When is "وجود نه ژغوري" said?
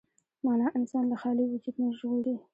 1.47-2.35